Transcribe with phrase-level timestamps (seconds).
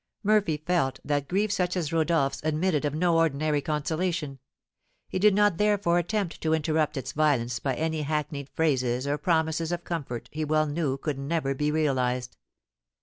[0.23, 4.39] Murphy felt that grief such as Rodolph's admitted of no ordinary consolation.
[5.07, 9.71] He did not therefore attempt to interrupt its violence by any hackneyed phrases or promises
[9.71, 12.35] of comfort he well knew could never be realised.